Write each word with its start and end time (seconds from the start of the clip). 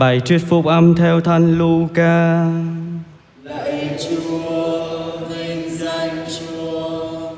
Bài 0.00 0.20
thuyết 0.20 0.38
phúc 0.48 0.66
âm 0.66 0.94
theo 0.94 1.20
Thánh 1.20 1.58
Luca. 1.58 2.46
Lạy 3.42 3.90
Chúa, 3.98 5.18
vinh 5.28 5.70
danh 5.70 6.24
Chúa. 6.38 7.30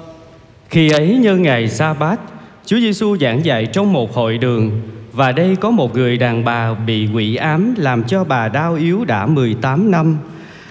Khi 0.68 0.90
ấy 0.90 1.17
như 1.17 1.36
ngày 1.36 1.68
sa 1.68 1.94
bát, 1.94 2.20
Chúa 2.67 2.76
Giêsu 2.76 3.17
giảng 3.17 3.44
dạy 3.44 3.67
trong 3.67 3.92
một 3.92 4.14
hội 4.14 4.38
đường 4.38 4.80
và 5.12 5.33
đây 5.33 5.56
có 5.56 5.70
một 5.70 5.94
người 5.94 6.17
đàn 6.17 6.44
bà 6.44 6.75
bị 6.75 7.08
quỷ 7.14 7.36
ám 7.36 7.75
làm 7.78 8.04
cho 8.04 8.25
bà 8.25 8.48
đau 8.48 8.75
yếu 8.75 9.05
đã 9.05 9.27
18 9.27 9.91
năm. 9.91 10.17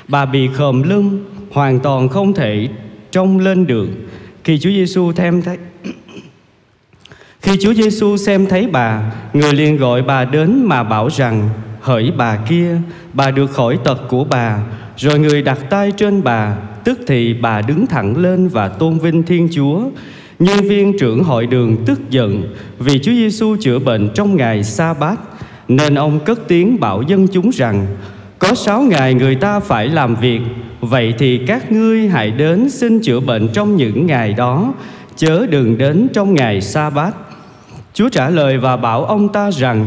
Bà 0.07 0.25
bị 0.25 0.49
khom 0.53 0.83
lưng, 0.83 1.25
hoàn 1.51 1.79
toàn 1.79 2.09
không 2.09 2.33
thể 2.33 2.67
trông 3.11 3.39
lên 3.39 3.67
được. 3.67 3.87
Khi 4.43 4.59
Chúa 4.59 4.69
Giêsu 4.69 5.11
thêm 5.11 5.41
thấy 5.41 5.57
Khi 7.41 7.57
Chúa 7.61 7.73
Giêsu 7.73 8.17
xem 8.17 8.45
thấy 8.45 8.67
bà, 8.71 9.11
người 9.33 9.53
liền 9.53 9.77
gọi 9.77 10.01
bà 10.01 10.25
đến 10.25 10.65
mà 10.65 10.83
bảo 10.83 11.09
rằng: 11.09 11.49
"Hỡi 11.81 12.11
bà 12.17 12.35
kia, 12.35 12.75
bà 13.13 13.31
được 13.31 13.51
khỏi 13.51 13.77
tật 13.83 13.97
của 14.07 14.23
bà." 14.23 14.59
Rồi 14.97 15.19
người 15.19 15.41
đặt 15.41 15.57
tay 15.69 15.91
trên 15.91 16.23
bà, 16.23 16.55
tức 16.83 16.99
thì 17.07 17.33
bà 17.33 17.61
đứng 17.61 17.87
thẳng 17.87 18.17
lên 18.17 18.47
và 18.47 18.67
tôn 18.67 18.99
vinh 18.99 19.23
Thiên 19.23 19.49
Chúa. 19.51 19.81
Nhân 20.39 20.57
viên 20.57 20.97
trưởng 20.97 21.23
hội 21.23 21.45
đường 21.45 21.77
tức 21.85 21.99
giận 22.09 22.43
vì 22.79 22.99
Chúa 22.99 23.11
Giêsu 23.11 23.55
chữa 23.59 23.79
bệnh 23.79 24.09
trong 24.13 24.35
ngày 24.35 24.63
sa 24.63 24.93
bát 24.93 25.19
nên 25.67 25.95
ông 25.95 26.19
cất 26.19 26.39
tiếng 26.47 26.79
bảo 26.79 27.01
dân 27.01 27.27
chúng 27.27 27.49
rằng 27.49 27.85
có 28.39 28.55
sáu 28.55 28.81
ngày 28.81 29.13
người 29.13 29.35
ta 29.35 29.59
phải 29.59 29.87
làm 29.87 30.15
việc 30.15 30.41
vậy 30.81 31.13
thì 31.17 31.37
các 31.47 31.71
ngươi 31.71 32.07
hãy 32.07 32.31
đến 32.31 32.69
xin 32.69 32.99
chữa 32.99 33.19
bệnh 33.19 33.47
trong 33.47 33.75
những 33.75 34.05
ngày 34.05 34.33
đó 34.33 34.73
chớ 35.15 35.45
đừng 35.49 35.77
đến 35.77 36.07
trong 36.13 36.33
ngày 36.33 36.61
sa 36.61 36.89
bát 36.89 37.15
Chúa 37.93 38.09
trả 38.09 38.29
lời 38.29 38.57
và 38.57 38.77
bảo 38.77 39.05
ông 39.05 39.29
ta 39.29 39.51
rằng 39.51 39.85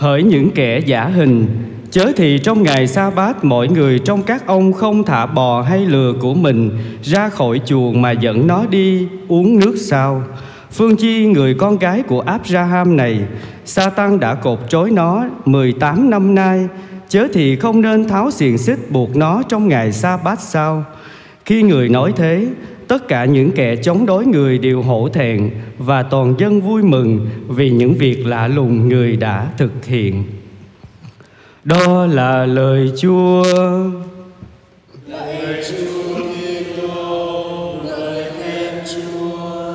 hỡi 0.00 0.22
những 0.22 0.50
kẻ 0.50 0.78
giả 0.78 1.04
hình 1.04 1.46
Chớ 1.90 2.12
thì 2.16 2.38
trong 2.38 2.62
ngày 2.62 2.86
sa 2.86 3.10
bát 3.10 3.44
mọi 3.44 3.68
người 3.68 3.98
trong 3.98 4.22
các 4.22 4.46
ông 4.46 4.72
không 4.72 5.04
thả 5.04 5.26
bò 5.26 5.62
hay 5.62 5.78
lừa 5.78 6.12
của 6.20 6.34
mình 6.34 6.70
ra 7.02 7.28
khỏi 7.28 7.60
chuồng 7.64 8.02
mà 8.02 8.10
dẫn 8.10 8.46
nó 8.46 8.66
đi 8.66 9.08
uống 9.28 9.58
nước 9.58 9.74
sao? 9.76 10.22
Phương 10.72 10.96
chi 10.96 11.26
người 11.26 11.54
con 11.54 11.78
gái 11.78 12.02
của 12.02 12.20
Abraham 12.20 12.96
này, 12.96 13.20
sa 13.64 13.90
tăng 13.90 14.20
đã 14.20 14.34
cột 14.34 14.58
trói 14.68 14.90
nó 14.90 15.24
18 15.44 16.10
năm 16.10 16.34
nay, 16.34 16.68
chớ 17.08 17.26
thì 17.32 17.56
không 17.56 17.80
nên 17.80 18.08
tháo 18.08 18.30
xiềng 18.30 18.58
xích 18.58 18.90
buộc 18.90 19.16
nó 19.16 19.42
trong 19.48 19.68
ngày 19.68 19.92
sa 19.92 20.16
bát 20.16 20.40
sao? 20.40 20.84
Khi 21.44 21.62
người 21.62 21.88
nói 21.88 22.12
thế, 22.16 22.46
tất 22.90 23.08
cả 23.08 23.24
những 23.24 23.52
kẻ 23.52 23.76
chống 23.76 24.06
đối 24.06 24.26
người 24.26 24.58
đều 24.58 24.82
hổ 24.82 25.08
thẹn 25.08 25.50
và 25.78 26.02
toàn 26.02 26.34
dân 26.38 26.60
vui 26.60 26.82
mừng 26.82 27.28
vì 27.48 27.70
những 27.70 27.94
việc 27.94 28.26
lạ 28.26 28.48
lùng 28.48 28.88
người 28.88 29.16
đã 29.16 29.50
thực 29.58 29.84
hiện. 29.84 30.24
Đó 31.64 32.06
là 32.06 32.46
lời 32.46 32.92
Chúa. 32.96 33.44
Chúa. 38.94 39.74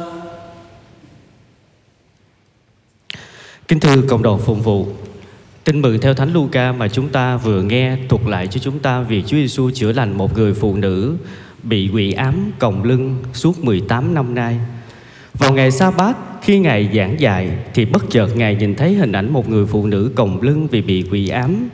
Kính 3.67 3.79
thưa 3.79 4.01
cộng 4.09 4.23
đồng 4.23 4.39
phụng 4.39 4.61
vụ, 4.61 4.87
tin 5.63 5.81
mừng 5.81 5.99
theo 5.99 6.13
Thánh 6.13 6.33
Luca 6.33 6.71
mà 6.71 6.87
chúng 6.87 7.09
ta 7.09 7.37
vừa 7.37 7.61
nghe 7.61 7.97
thuật 8.09 8.21
lại 8.27 8.47
cho 8.47 8.59
chúng 8.59 8.79
ta 8.79 9.01
việc 9.01 9.23
Chúa 9.27 9.37
Giêsu 9.37 9.71
chữa 9.73 9.91
lành 9.91 10.17
một 10.17 10.33
người 10.37 10.53
phụ 10.53 10.75
nữ 10.75 11.15
bị 11.65 11.89
quỷ 11.93 12.11
ám 12.11 12.51
còng 12.59 12.83
lưng 12.83 13.23
suốt 13.33 13.63
18 13.63 14.13
năm 14.13 14.35
nay. 14.35 14.59
Vào 15.33 15.53
ngày 15.53 15.71
sa 15.71 15.91
bát 15.91 16.17
khi 16.41 16.59
Ngài 16.59 16.89
giảng 16.93 17.19
dạy 17.19 17.49
thì 17.73 17.85
bất 17.85 18.03
chợt 18.09 18.27
Ngài 18.35 18.55
nhìn 18.55 18.75
thấy 18.75 18.93
hình 18.93 19.11
ảnh 19.11 19.33
một 19.33 19.49
người 19.49 19.65
phụ 19.65 19.87
nữ 19.87 20.11
còng 20.15 20.41
lưng 20.41 20.67
vì 20.71 20.81
bị 20.81 21.05
quỷ 21.11 21.29
ám. 21.29 21.69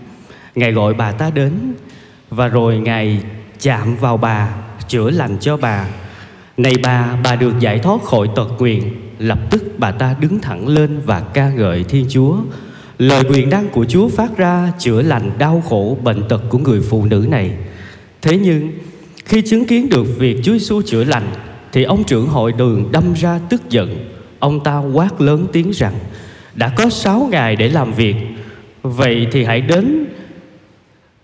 Ngài 0.56 0.72
gọi 0.72 0.94
bà 0.94 1.12
ta 1.12 1.30
đến 1.30 1.52
và 2.30 2.48
rồi 2.48 2.78
Ngài 2.78 3.24
chạm 3.60 3.96
vào 3.96 4.18
bà, 4.18 4.50
chữa 4.88 5.10
lành 5.10 5.38
cho 5.40 5.58
bà. 5.58 5.88
Này 6.58 6.74
bà, 6.84 7.16
bà 7.24 7.36
được 7.36 7.60
giải 7.60 7.80
thoát 7.80 8.04
khỏi 8.04 8.30
tật 8.36 8.48
quyền. 8.58 8.84
Lập 9.20 9.40
tức 9.52 9.64
bà 9.78 9.92
ta 9.92 10.16
đứng 10.20 10.40
thẳng 10.40 10.68
lên 10.68 11.00
và 11.06 11.20
ca 11.20 11.50
ngợi 11.50 11.84
Thiên 11.84 12.06
Chúa. 12.10 12.38
Lời 12.98 13.24
quyền 13.30 13.50
năng 13.50 13.70
của 13.70 13.86
Chúa 13.86 14.10
phát 14.10 14.38
ra 14.38 14.72
chữa 14.80 15.02
lành 15.02 15.32
đau 15.38 15.64
khổ 15.70 15.98
bệnh 16.04 16.28
tật 16.30 16.42
của 16.50 16.58
người 16.58 16.82
phụ 16.82 17.06
nữ 17.06 17.26
này. 17.30 17.52
Thế 18.22 18.38
nhưng 18.38 18.72
khi 19.32 19.42
chứng 19.42 19.66
kiến 19.66 19.90
được 19.90 20.04
việc 20.18 20.38
Chúa 20.44 20.52
Giêsu 20.52 20.82
chữa 20.82 21.04
lành 21.04 21.24
thì 21.72 21.84
ông 21.84 22.04
trưởng 22.04 22.28
hội 22.28 22.52
đường 22.52 22.92
đâm 22.92 23.14
ra 23.14 23.40
tức 23.50 23.70
giận. 23.70 24.10
Ông 24.40 24.64
ta 24.64 24.78
quát 24.78 25.22
lớn 25.22 25.48
tiếng 25.52 25.72
rằng 25.72 25.94
đã 26.56 26.70
có 26.70 26.90
sáu 26.90 27.28
ngày 27.32 27.56
để 27.56 27.70
làm 27.70 27.94
việc, 27.94 28.16
vậy 28.82 29.28
thì 29.32 29.44
hãy 29.44 29.62
đến 29.62 30.06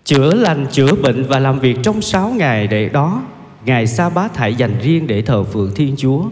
chữa 0.04 0.34
lành, 0.34 0.66
chữa 0.72 0.94
bệnh 0.94 1.24
và 1.24 1.38
làm 1.38 1.58
việc 1.58 1.76
trong 1.82 2.02
sáu 2.02 2.30
ngày 2.30 2.66
để 2.66 2.88
đó. 2.88 3.22
Ngày 3.64 3.86
sa 3.86 4.08
bát 4.08 4.36
hãy 4.36 4.54
dành 4.54 4.74
riêng 4.82 5.06
để 5.06 5.22
thờ 5.22 5.44
phượng 5.44 5.72
Thiên 5.74 5.94
Chúa. 5.96 6.22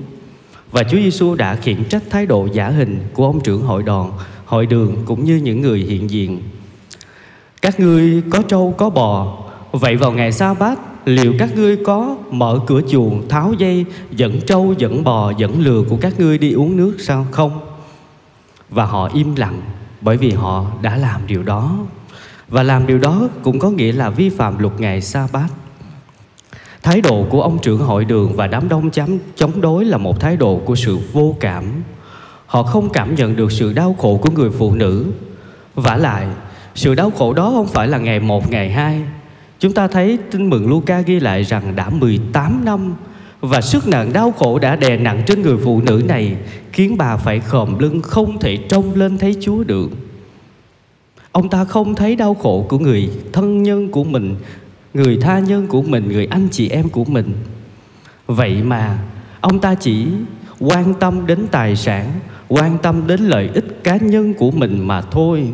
Và 0.73 0.85
Chúa 0.85 0.99
Giêsu 0.99 1.35
đã 1.35 1.55
khiển 1.55 1.85
trách 1.85 2.03
thái 2.11 2.27
độ 2.27 2.49
giả 2.53 2.69
hình 2.69 3.01
của 3.13 3.27
ông 3.27 3.41
trưởng 3.41 3.63
hội 3.63 3.83
đoàn, 3.83 4.13
hội 4.45 4.67
đường 4.67 4.97
cũng 5.05 5.25
như 5.25 5.37
những 5.37 5.61
người 5.61 5.79
hiện 5.79 6.11
diện. 6.11 6.43
Các 7.63 7.81
ngươi 7.81 8.23
có 8.31 8.43
trâu 8.43 8.75
có 8.79 8.91
bò, 8.91 9.39
vậy 9.73 9.97
vào 9.97 10.13
ngày 10.13 10.33
sa 10.33 10.55
bát 10.55 10.79
liệu 11.07 11.35
các 11.39 11.57
ngươi 11.57 11.77
có 11.77 12.17
mở 12.31 12.61
cửa 12.67 12.81
chuồng, 12.89 13.29
tháo 13.29 13.53
dây, 13.53 13.85
dẫn 14.11 14.41
trâu, 14.47 14.75
dẫn 14.79 15.05
bò, 15.05 15.33
dẫn 15.37 15.61
lừa 15.61 15.83
của 15.83 15.97
các 16.01 16.21
ngươi 16.21 16.39
đi 16.39 16.53
uống 16.53 16.77
nước 16.77 16.97
sao? 16.99 17.27
Không. 17.31 17.61
Và 18.71 18.85
họ 18.85 19.11
im 19.15 19.35
lặng, 19.35 19.61
bởi 20.01 20.17
vì 20.17 20.31
họ 20.31 20.67
đã 20.83 20.97
làm 20.97 21.27
điều 21.27 21.43
đó. 21.43 21.77
Và 22.49 22.63
làm 22.63 22.87
điều 22.87 22.99
đó 22.99 23.29
cũng 23.43 23.59
có 23.59 23.71
nghĩa 23.71 23.93
là 23.93 24.11
vi 24.11 24.29
phạm 24.29 24.59
luật 24.59 24.81
ngày 24.81 25.01
sa 25.01 25.29
bát 25.33 25.49
thái 26.87 27.01
độ 27.01 27.27
của 27.31 27.43
ông 27.43 27.59
trưởng 27.59 27.79
hội 27.79 28.05
đường 28.05 28.33
và 28.37 28.47
đám 28.47 28.69
đông 28.69 28.91
chấm 28.91 29.19
chống 29.37 29.61
đối 29.61 29.85
là 29.85 29.99
một 29.99 30.21
thái 30.21 30.37
độ 30.37 30.61
của 30.65 30.75
sự 30.75 30.99
vô 31.13 31.37
cảm. 31.41 31.65
Họ 32.47 32.63
không 32.63 32.89
cảm 32.89 33.15
nhận 33.15 33.37
được 33.37 33.53
sự 33.53 33.73
đau 33.73 33.97
khổ 33.99 34.21
của 34.23 34.31
người 34.31 34.51
phụ 34.51 34.75
nữ. 34.75 35.07
Vả 35.75 35.97
lại, 35.97 36.27
sự 36.75 36.95
đau 36.95 37.11
khổ 37.11 37.33
đó 37.33 37.51
không 37.55 37.67
phải 37.67 37.89
là 37.89 37.99
ngày 37.99 38.21
một, 38.21 38.51
ngày 38.51 38.71
hai. 38.71 39.03
Chúng 39.59 39.73
ta 39.73 39.89
thấy 39.89 40.19
tin 40.31 40.51
mừng 40.51 40.69
Luca 40.69 41.01
ghi 41.01 41.21
lại 41.21 41.43
rằng 41.43 41.77
đã 41.77 41.91
18 41.91 42.65
năm 42.65 42.95
và 43.41 43.61
sức 43.61 43.89
nặng 43.89 44.13
đau 44.13 44.33
khổ 44.33 44.59
đã 44.59 44.77
đè 44.77 44.97
nặng 44.97 45.23
trên 45.27 45.43
người 45.43 45.57
phụ 45.65 45.81
nữ 45.81 46.03
này 46.09 46.37
khiến 46.73 46.97
bà 46.99 47.17
phải 47.17 47.41
khom 47.41 47.79
lưng 47.79 48.03
không 48.03 48.39
thể 48.39 48.57
trông 48.57 48.95
lên 48.95 49.19
thấy 49.19 49.37
Chúa 49.41 49.65
được. 49.65 49.91
Ông 51.33 51.49
ta 51.49 51.65
không 51.65 51.95
thấy 51.95 52.17
đau 52.17 52.35
khổ 52.35 52.67
của 52.69 52.79
người 52.79 53.11
thân 53.33 53.63
nhân 53.63 53.89
của 53.89 54.05
mình, 54.05 54.37
người 54.95 55.19
tha 55.21 55.39
nhân 55.39 55.67
của 55.67 55.83
mình, 55.83 56.09
người 56.09 56.27
anh 56.27 56.49
chị 56.51 56.69
em 56.69 56.89
của 56.89 57.05
mình. 57.05 57.33
Vậy 58.27 58.63
mà 58.63 58.99
ông 59.41 59.59
ta 59.59 59.75
chỉ 59.75 60.07
quan 60.61 60.95
tâm 60.95 61.27
đến 61.27 61.47
tài 61.51 61.77
sản, 61.77 62.13
quan 62.49 62.79
tâm 62.83 63.07
đến 63.07 63.21
lợi 63.21 63.51
ích 63.55 63.85
cá 63.85 63.97
nhân 63.97 64.35
của 64.35 64.51
mình 64.51 64.87
mà 64.87 65.01
thôi. 65.01 65.53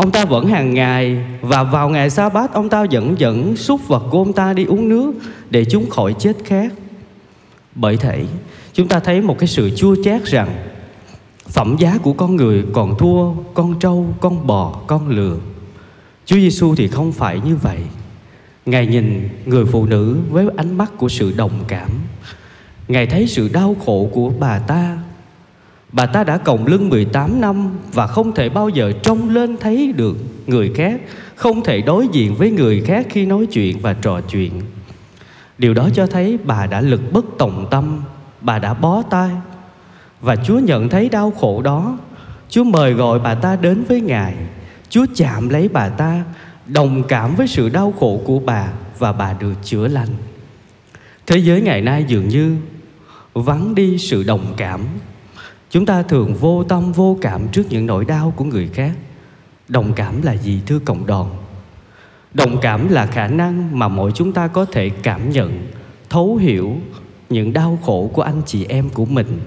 Ông 0.00 0.10
ta 0.10 0.24
vẫn 0.24 0.46
hàng 0.46 0.74
ngày 0.74 1.24
và 1.40 1.62
vào 1.62 1.88
ngày 1.88 2.10
sa 2.10 2.28
bát 2.28 2.52
ông 2.52 2.68
ta 2.68 2.86
vẫn 2.90 3.14
dẫn 3.18 3.56
súc 3.56 3.88
vật 3.88 4.02
của 4.10 4.18
ông 4.18 4.32
ta 4.32 4.52
đi 4.52 4.64
uống 4.64 4.88
nước 4.88 5.12
để 5.50 5.64
chúng 5.64 5.90
khỏi 5.90 6.14
chết 6.18 6.36
khát. 6.44 6.72
Bởi 7.74 7.96
thế 7.96 8.24
chúng 8.72 8.88
ta 8.88 9.00
thấy 9.00 9.20
một 9.20 9.38
cái 9.38 9.48
sự 9.48 9.70
chua 9.76 9.96
chát 10.04 10.24
rằng 10.24 10.48
phẩm 11.48 11.76
giá 11.78 11.98
của 12.02 12.12
con 12.12 12.36
người 12.36 12.64
còn 12.72 12.98
thua 12.98 13.32
con 13.54 13.78
trâu, 13.78 14.06
con 14.20 14.46
bò, 14.46 14.80
con 14.86 15.08
lừa. 15.08 15.36
Chúa 16.26 16.36
Giêsu 16.36 16.74
thì 16.74 16.88
không 16.88 17.12
phải 17.12 17.40
như 17.44 17.56
vậy. 17.56 17.78
Ngài 18.66 18.86
nhìn 18.86 19.28
người 19.46 19.64
phụ 19.64 19.86
nữ 19.86 20.18
với 20.30 20.46
ánh 20.56 20.78
mắt 20.78 20.92
của 20.98 21.08
sự 21.08 21.32
đồng 21.36 21.64
cảm. 21.68 21.90
Ngài 22.88 23.06
thấy 23.06 23.26
sự 23.26 23.50
đau 23.52 23.76
khổ 23.84 24.10
của 24.12 24.32
bà 24.38 24.58
ta 24.58 24.98
Bà 25.92 26.06
ta 26.06 26.24
đã 26.24 26.36
còng 26.36 26.66
lưng 26.66 26.88
18 26.88 27.40
năm 27.40 27.70
và 27.92 28.06
không 28.06 28.34
thể 28.34 28.48
bao 28.48 28.68
giờ 28.68 28.92
trông 29.02 29.30
lên 29.30 29.56
thấy 29.60 29.92
được 29.96 30.16
người 30.46 30.72
khác, 30.74 31.00
không 31.34 31.64
thể 31.64 31.80
đối 31.80 32.08
diện 32.12 32.34
với 32.34 32.50
người 32.50 32.80
khác 32.80 33.06
khi 33.10 33.26
nói 33.26 33.46
chuyện 33.46 33.78
và 33.78 33.92
trò 33.92 34.20
chuyện. 34.20 34.52
Điều 35.58 35.74
đó 35.74 35.88
cho 35.94 36.06
thấy 36.06 36.38
bà 36.44 36.66
đã 36.66 36.80
lực 36.80 37.12
bất 37.12 37.24
tòng 37.38 37.66
tâm, 37.70 38.02
bà 38.40 38.58
đã 38.58 38.74
bó 38.74 39.02
tay. 39.02 39.30
Và 40.20 40.36
Chúa 40.36 40.58
nhận 40.58 40.88
thấy 40.88 41.08
đau 41.08 41.30
khổ 41.30 41.62
đó, 41.62 41.98
Chúa 42.48 42.64
mời 42.64 42.92
gọi 42.92 43.18
bà 43.18 43.34
ta 43.34 43.56
đến 43.56 43.84
với 43.88 44.00
Ngài. 44.00 44.34
Chúa 44.88 45.06
chạm 45.16 45.48
lấy 45.48 45.68
bà 45.68 45.88
ta, 45.88 46.24
đồng 46.66 47.02
cảm 47.08 47.34
với 47.34 47.46
sự 47.46 47.68
đau 47.68 47.94
khổ 48.00 48.20
của 48.24 48.38
bà 48.38 48.68
và 48.98 49.12
bà 49.12 49.32
được 49.32 49.54
chữa 49.64 49.88
lành. 49.88 50.08
Thế 51.26 51.38
giới 51.38 51.60
ngày 51.60 51.80
nay 51.80 52.04
dường 52.08 52.28
như 52.28 52.56
vắng 53.34 53.74
đi 53.74 53.98
sự 53.98 54.22
đồng 54.22 54.54
cảm 54.56 54.80
Chúng 55.70 55.86
ta 55.86 56.02
thường 56.02 56.34
vô 56.34 56.64
tâm 56.64 56.92
vô 56.92 57.18
cảm 57.20 57.48
trước 57.48 57.62
những 57.68 57.86
nỗi 57.86 58.04
đau 58.04 58.32
của 58.36 58.44
người 58.44 58.68
khác 58.68 58.92
Đồng 59.70 59.92
cảm 59.92 60.22
là 60.22 60.32
gì 60.32 60.60
thưa 60.66 60.78
cộng 60.78 61.06
đoàn? 61.06 61.30
Đồng 62.34 62.60
cảm 62.60 62.88
là 62.88 63.06
khả 63.06 63.26
năng 63.26 63.78
mà 63.78 63.88
mỗi 63.88 64.12
chúng 64.14 64.32
ta 64.32 64.46
có 64.46 64.64
thể 64.64 64.88
cảm 64.88 65.30
nhận, 65.30 65.66
thấu 66.08 66.36
hiểu 66.36 66.76
những 67.28 67.52
đau 67.52 67.78
khổ 67.82 68.10
của 68.12 68.22
anh 68.22 68.42
chị 68.46 68.64
em 68.68 68.88
của 68.88 69.04
mình 69.04 69.40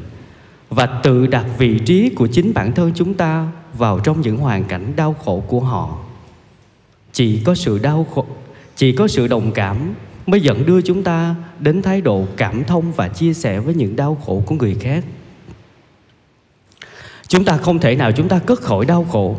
và 0.70 0.86
tự 0.86 1.28
đặt 1.28 1.46
vị 1.58 1.80
trí 1.80 2.10
của 2.10 2.28
chính 2.28 2.54
bản 2.54 2.72
thân 2.72 2.92
chúng 2.96 3.14
ta 3.14 3.48
vào 3.78 4.00
trong 4.00 4.22
những 4.22 4.38
hoàn 4.38 4.64
cảnh 4.64 4.94
đau 4.96 5.16
khổ 5.26 5.44
của 5.48 5.60
họ. 5.60 5.98
Chỉ 7.12 7.42
có 7.46 7.56
sự 7.56 7.80
đau 7.80 8.08
khổ, 8.14 8.26
chỉ 8.76 8.96
có 8.96 9.08
sự 9.08 9.28
đồng 9.28 9.52
cảm 9.52 9.94
mới 10.28 10.42
dẫn 10.42 10.66
đưa 10.66 10.82
chúng 10.82 11.04
ta 11.04 11.36
đến 11.60 11.82
thái 11.82 12.02
độ 12.02 12.26
cảm 12.38 12.64
thông 12.64 12.92
và 12.92 13.08
chia 13.08 13.34
sẻ 13.34 13.60
với 13.60 13.74
những 13.74 13.96
đau 13.96 14.18
khổ 14.26 14.44
của 14.46 14.56
người 14.56 14.76
khác. 14.80 15.04
Chúng 17.34 17.46
ta 17.46 17.58
không 17.58 17.80
thể 17.80 17.96
nào 17.96 18.12
chúng 18.12 18.28
ta 18.28 18.40
cất 18.40 18.62
khỏi 18.62 18.86
đau 18.86 19.04
khổ. 19.04 19.36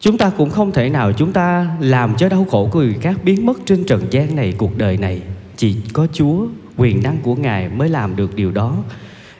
Chúng 0.00 0.18
ta 0.18 0.30
cũng 0.36 0.50
không 0.50 0.72
thể 0.72 0.88
nào 0.88 1.12
chúng 1.12 1.32
ta 1.32 1.76
làm 1.80 2.16
cho 2.16 2.28
đau 2.28 2.46
khổ 2.50 2.68
của 2.72 2.80
người 2.80 2.96
khác 3.00 3.16
biến 3.24 3.46
mất 3.46 3.58
trên 3.64 3.84
trần 3.84 4.02
gian 4.10 4.36
này, 4.36 4.54
cuộc 4.58 4.78
đời 4.78 4.96
này. 4.96 5.22
Chỉ 5.56 5.76
có 5.92 6.06
Chúa, 6.12 6.46
quyền 6.76 7.02
năng 7.02 7.16
của 7.22 7.34
Ngài 7.34 7.68
mới 7.68 7.88
làm 7.88 8.16
được 8.16 8.36
điều 8.36 8.50
đó. 8.50 8.76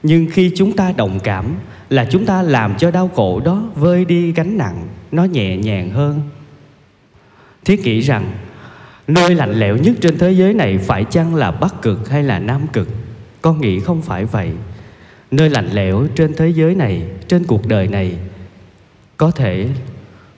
Nhưng 0.03 0.27
khi 0.33 0.53
chúng 0.57 0.73
ta 0.73 0.93
đồng 0.97 1.21
cảm 1.21 1.55
là 1.91 2.07
chúng 2.11 2.27
ta 2.27 2.43
làm 2.43 2.75
cho 2.79 2.91
đau 2.91 3.11
khổ 3.15 3.41
đó 3.45 3.63
vơi 3.75 4.05
đi 4.05 4.33
gánh 4.33 4.59
nặng, 4.59 4.89
nó 5.13 5.25
nhẹ 5.25 5.57
nhàng 5.57 5.91
hơn. 5.91 6.21
Thiết 7.65 7.85
nghĩ 7.85 8.01
rằng 8.01 8.33
nơi 9.07 9.35
lạnh 9.35 9.53
lẽo 9.53 9.77
nhất 9.77 9.97
trên 10.01 10.19
thế 10.19 10.33
giới 10.33 10.55
này 10.55 10.79
phải 10.79 11.05
chăng 11.05 11.35
là 11.35 11.51
Bắc 11.51 11.83
Cực 11.83 12.09
hay 12.09 12.23
là 12.23 12.39
Nam 12.39 12.67
Cực? 12.73 12.89
Con 13.43 13.61
nghĩ 13.61 13.81
không 13.81 14.03
phải 14.03 14.25
vậy. 14.25 14.51
Nơi 15.33 15.51
lạnh 15.51 15.69
lẽo 15.73 16.07
trên 16.15 16.35
thế 16.37 16.49
giới 16.49 16.75
này, 16.75 17.03
trên 17.29 17.45
cuộc 17.45 17.67
đời 17.67 17.89
này 17.89 18.17
có 19.17 19.31
thể 19.31 19.69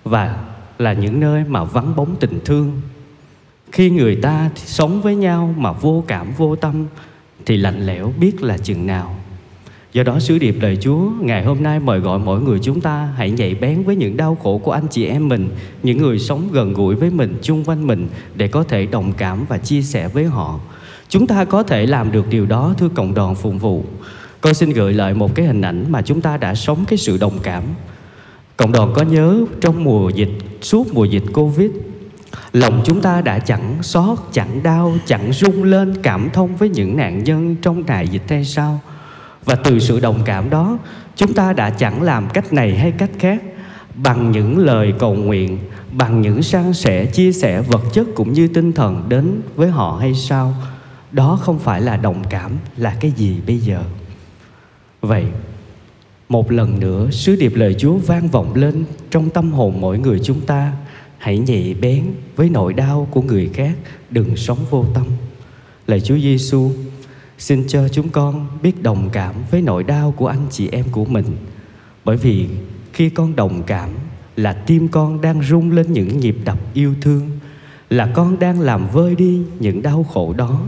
và 0.04 0.44
là 0.78 0.92
những 0.92 1.20
nơi 1.20 1.44
mà 1.48 1.64
vắng 1.64 1.96
bóng 1.96 2.16
tình 2.20 2.40
thương. 2.44 2.80
Khi 3.72 3.90
người 3.90 4.16
ta 4.16 4.50
sống 4.56 5.02
với 5.02 5.16
nhau 5.16 5.54
mà 5.58 5.72
vô 5.72 6.04
cảm 6.06 6.32
vô 6.36 6.56
tâm 6.56 6.86
thì 7.46 7.56
lạnh 7.56 7.86
lẽo 7.86 8.12
biết 8.20 8.42
là 8.42 8.58
chừng 8.58 8.86
nào. 8.86 9.16
Do 9.92 10.02
đó 10.02 10.20
sứ 10.20 10.38
điệp 10.38 10.56
lời 10.60 10.78
Chúa 10.80 11.10
ngày 11.20 11.44
hôm 11.44 11.62
nay 11.62 11.80
mời 11.80 11.98
gọi 11.98 12.18
mỗi 12.18 12.40
người 12.40 12.58
chúng 12.62 12.80
ta 12.80 13.08
hãy 13.16 13.30
nhạy 13.30 13.54
bén 13.54 13.82
với 13.82 13.96
những 13.96 14.16
đau 14.16 14.38
khổ 14.42 14.58
của 14.58 14.72
anh 14.72 14.86
chị 14.90 15.06
em 15.06 15.28
mình, 15.28 15.48
những 15.82 15.98
người 15.98 16.18
sống 16.18 16.48
gần 16.52 16.72
gũi 16.72 16.94
với 16.94 17.10
mình, 17.10 17.38
chung 17.42 17.64
quanh 17.64 17.86
mình 17.86 18.08
để 18.34 18.48
có 18.48 18.62
thể 18.62 18.86
đồng 18.86 19.12
cảm 19.12 19.44
và 19.48 19.58
chia 19.58 19.82
sẻ 19.82 20.08
với 20.08 20.24
họ. 20.24 20.60
Chúng 21.08 21.26
ta 21.26 21.44
có 21.44 21.62
thể 21.62 21.86
làm 21.86 22.12
được 22.12 22.28
điều 22.30 22.46
đó 22.46 22.74
thưa 22.78 22.88
cộng 22.88 23.14
đoàn 23.14 23.34
phụng 23.34 23.58
vụ. 23.58 23.84
Con 24.44 24.54
xin 24.54 24.70
gửi 24.70 24.92
lại 24.92 25.14
một 25.14 25.34
cái 25.34 25.46
hình 25.46 25.62
ảnh 25.62 25.84
mà 25.88 26.02
chúng 26.02 26.20
ta 26.20 26.36
đã 26.36 26.54
sống 26.54 26.84
cái 26.88 26.98
sự 26.98 27.16
đồng 27.16 27.38
cảm. 27.42 27.62
Cộng 28.56 28.72
đoàn 28.72 28.92
có 28.94 29.02
nhớ 29.02 29.44
trong 29.60 29.84
mùa 29.84 30.08
dịch, 30.08 30.28
suốt 30.62 30.94
mùa 30.94 31.04
dịch 31.04 31.22
Covid, 31.32 31.70
lòng 32.52 32.82
chúng 32.84 33.00
ta 33.00 33.20
đã 33.20 33.38
chẳng 33.38 33.82
xót, 33.82 34.18
chẳng 34.32 34.62
đau, 34.62 34.96
chẳng 35.06 35.32
rung 35.32 35.62
lên 35.62 36.02
cảm 36.02 36.30
thông 36.32 36.56
với 36.56 36.68
những 36.68 36.96
nạn 36.96 37.24
nhân 37.24 37.56
trong 37.62 37.86
đại 37.86 38.08
dịch 38.08 38.22
hay 38.28 38.44
sao? 38.44 38.80
Và 39.44 39.54
từ 39.54 39.78
sự 39.78 40.00
đồng 40.00 40.18
cảm 40.24 40.50
đó, 40.50 40.78
chúng 41.16 41.32
ta 41.32 41.52
đã 41.52 41.70
chẳng 41.70 42.02
làm 42.02 42.28
cách 42.28 42.52
này 42.52 42.76
hay 42.76 42.92
cách 42.92 43.10
khác 43.18 43.42
bằng 43.94 44.30
những 44.30 44.58
lời 44.58 44.92
cầu 44.98 45.14
nguyện, 45.14 45.58
bằng 45.92 46.20
những 46.20 46.42
san 46.42 46.72
sẻ, 46.72 47.04
chia 47.04 47.32
sẻ 47.32 47.60
vật 47.60 47.82
chất 47.92 48.06
cũng 48.14 48.32
như 48.32 48.48
tinh 48.48 48.72
thần 48.72 49.04
đến 49.08 49.40
với 49.56 49.70
họ 49.70 49.98
hay 50.00 50.14
sao? 50.14 50.54
Đó 51.12 51.38
không 51.42 51.58
phải 51.58 51.80
là 51.80 51.96
đồng 51.96 52.24
cảm 52.30 52.52
là 52.76 52.96
cái 53.00 53.10
gì 53.10 53.36
bây 53.46 53.58
giờ? 53.58 53.84
Vậy, 55.04 55.24
một 56.28 56.52
lần 56.52 56.80
nữa 56.80 57.10
sứ 57.10 57.36
điệp 57.36 57.54
lời 57.54 57.74
Chúa 57.78 57.94
vang 57.94 58.28
vọng 58.28 58.54
lên 58.54 58.84
trong 59.10 59.30
tâm 59.30 59.52
hồn 59.52 59.80
mỗi 59.80 59.98
người 59.98 60.18
chúng 60.22 60.40
ta. 60.40 60.72
Hãy 61.18 61.38
nhạy 61.38 61.74
bén 61.80 62.04
với 62.36 62.48
nỗi 62.48 62.72
đau 62.72 63.08
của 63.10 63.22
người 63.22 63.50
khác, 63.54 63.72
đừng 64.10 64.36
sống 64.36 64.58
vô 64.70 64.84
tâm. 64.94 65.06
Lạy 65.86 66.00
Chúa 66.00 66.18
Giêsu, 66.18 66.70
xin 67.38 67.64
cho 67.68 67.88
chúng 67.88 68.08
con 68.08 68.46
biết 68.62 68.82
đồng 68.82 69.10
cảm 69.12 69.34
với 69.50 69.62
nỗi 69.62 69.84
đau 69.84 70.14
của 70.16 70.26
anh 70.26 70.46
chị 70.50 70.68
em 70.72 70.84
của 70.90 71.04
mình. 71.04 71.26
Bởi 72.04 72.16
vì 72.16 72.46
khi 72.92 73.10
con 73.10 73.36
đồng 73.36 73.62
cảm 73.62 73.88
là 74.36 74.52
tim 74.52 74.88
con 74.88 75.20
đang 75.20 75.42
rung 75.42 75.72
lên 75.72 75.92
những 75.92 76.20
nhịp 76.20 76.36
đập 76.44 76.58
yêu 76.74 76.94
thương, 77.00 77.30
là 77.90 78.06
con 78.14 78.38
đang 78.38 78.60
làm 78.60 78.88
vơi 78.92 79.14
đi 79.14 79.40
những 79.60 79.82
đau 79.82 80.04
khổ 80.04 80.34
đó. 80.36 80.60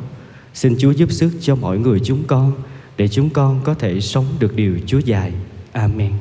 Xin 0.55 0.75
Chúa 0.79 0.91
giúp 0.91 1.13
sức 1.13 1.31
cho 1.41 1.55
mọi 1.55 1.79
người 1.79 2.01
chúng 2.05 2.25
con 2.27 2.53
để 2.97 3.09
chúng 3.09 3.31
con 3.31 3.61
có 3.65 3.75
thể 3.75 4.01
sống 4.01 4.27
được 4.39 4.57
điều 4.57 4.79
Chúa 4.87 4.99
dạy. 4.99 5.33
Amen. 5.73 6.13